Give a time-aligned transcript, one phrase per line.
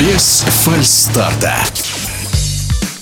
[0.00, 1.54] Без фальстарта.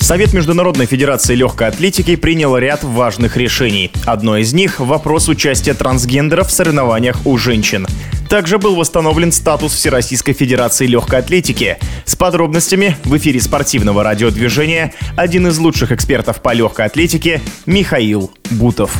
[0.00, 3.92] Совет Международной Федерации Легкой Атлетики принял ряд важных решений.
[4.06, 7.86] Одно из них– вопрос участия трансгендеров в соревнованиях у женщин.
[8.28, 11.78] Также был восстановлен статус Всероссийской Федерации Легкой Атлетики.
[12.04, 18.96] С подробностями в эфире спортивного радиодвижения один из лучших экспертов по легкой атлетике Михаил Бутов.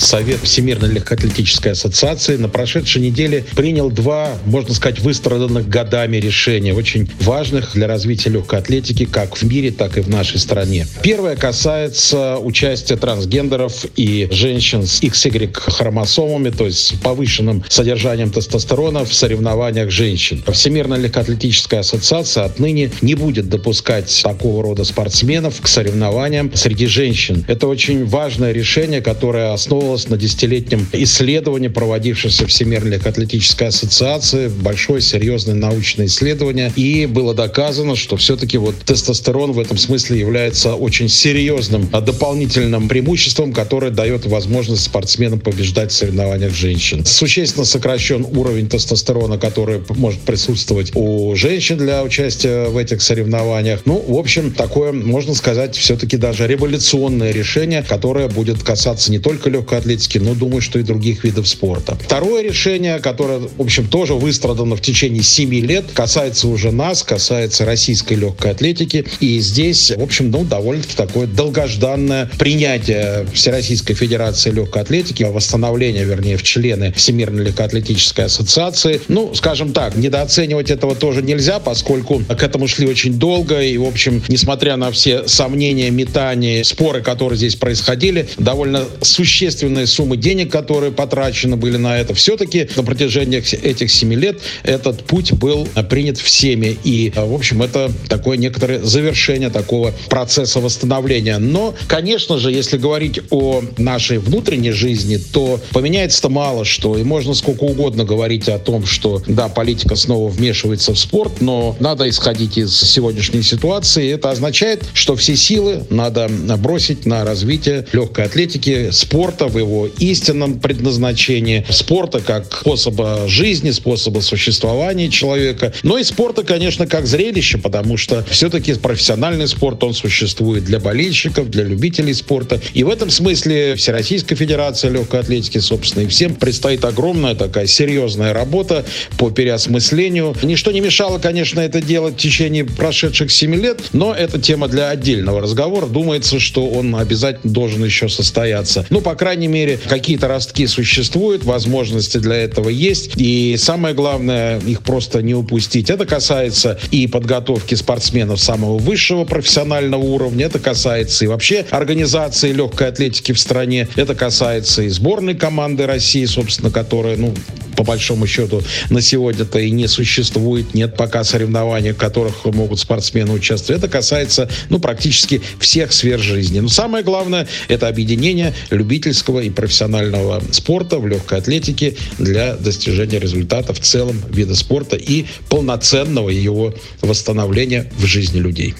[0.00, 7.08] Совет Всемирной легкоатлетической ассоциации на прошедшей неделе принял два, можно сказать, выстраданных годами решения, очень
[7.20, 10.86] важных для развития легкой атлетики как в мире, так и в нашей стране.
[11.02, 19.04] Первое касается участия трансгендеров и женщин с XY хромосомами, то есть с повышенным содержанием тестостерона
[19.04, 20.42] в соревнованиях женщин.
[20.50, 27.44] Всемирная легкоатлетическая ассоциация отныне не будет допускать такого рода спортсменов к соревнованиям среди женщин.
[27.48, 35.00] Это очень важное решение, которое основывалось основывалась на десятилетнем исследовании, проводившемся Всемирной легкоатлетической ассоциации, большое
[35.00, 41.08] серьезное научное исследование, и было доказано, что все-таки вот тестостерон в этом смысле является очень
[41.08, 47.04] серьезным дополнительным преимуществом, которое дает возможность спортсменам побеждать в соревнованиях женщин.
[47.04, 53.82] Существенно сокращен уровень тестостерона, который может присутствовать у женщин для участия в этих соревнованиях.
[53.84, 59.50] Ну, в общем, такое, можно сказать, все-таки даже революционное решение, которое будет касаться не только
[59.50, 61.96] легкой атлетики, но думаю, что и других видов спорта.
[62.02, 67.64] Второе решение, которое, в общем, тоже выстрадано в течение семи лет, касается уже нас, касается
[67.64, 69.04] российской легкой атлетики.
[69.20, 76.36] И здесь, в общем, ну, довольно-таки такое долгожданное принятие Всероссийской Федерации легкой атлетики, восстановление, вернее,
[76.36, 79.00] в члены Всемирной легкоатлетической ассоциации.
[79.08, 83.62] Ну, скажем так, недооценивать этого тоже нельзя, поскольку к этому шли очень долго.
[83.62, 89.86] И, в общем, несмотря на все сомнения, метания, споры, которые здесь происходили, довольно существенно существенные
[89.86, 92.14] суммы денег, которые потрачены были на это.
[92.14, 96.76] Все-таки на протяжении этих семи лет этот путь был принят всеми.
[96.84, 101.38] И, в общем, это такое некоторое завершение такого процесса восстановления.
[101.38, 106.98] Но, конечно же, если говорить о нашей внутренней жизни, то поменяется-то мало что.
[106.98, 111.76] И можно сколько угодно говорить о том, что, да, политика снова вмешивается в спорт, но
[111.80, 114.12] надо исходить из сегодняшней ситуации.
[114.12, 116.28] Это означает, что все силы надо
[116.58, 124.20] бросить на развитие легкой атлетики, спорта в его истинном предназначении, спорта как способа жизни, способа
[124.20, 130.64] существования человека, но и спорта, конечно, как зрелище, потому что все-таки профессиональный спорт, он существует
[130.64, 132.60] для болельщиков, для любителей спорта.
[132.72, 138.32] И в этом смысле Всероссийская Федерация легкой атлетики, собственно, и всем предстоит огромная такая серьезная
[138.32, 138.84] работа
[139.18, 140.34] по переосмыслению.
[140.42, 144.88] Ничто не мешало, конечно, это делать в течение прошедших семи лет, но это тема для
[144.90, 145.86] отдельного разговора.
[145.86, 148.86] Думается, что он обязательно должен еще состояться.
[148.90, 153.12] Ну, по крайней мере, какие-то ростки существуют, возможности для этого есть.
[153.16, 155.88] И самое главное, их просто не упустить.
[155.88, 162.88] Это касается и подготовки спортсменов самого высшего профессионального уровня, это касается и вообще организации легкой
[162.88, 167.32] атлетики в стране, это касается и сборной команды России, собственно, которая, ну,
[167.80, 173.32] по большому счету на сегодня-то и не существует, нет пока соревнований, в которых могут спортсмены
[173.32, 173.82] участвовать.
[173.82, 176.60] Это касается, ну, практически всех сфер жизни.
[176.60, 183.72] Но самое главное– это объединение любительского и профессионального спорта в легкой атлетике для достижения результата
[183.72, 188.74] в целом вида спорта и полноценного его восстановления в жизни людей.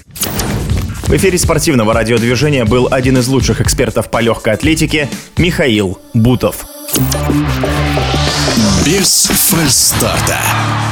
[1.06, 5.08] В эфире спортивного радиодвижения был один из лучших экспертов по легкой атлетике
[5.38, 6.66] Михаил Бутов.
[8.84, 10.89] Без фальстарта.